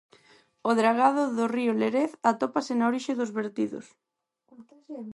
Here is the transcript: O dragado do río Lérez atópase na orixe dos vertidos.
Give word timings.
O 0.69 0.71
dragado 0.81 1.23
do 1.37 1.45
río 1.55 1.73
Lérez 1.81 2.11
atópase 2.31 2.71
na 2.75 2.87
orixe 2.91 3.17
dos 3.19 3.33
vertidos. 3.39 3.85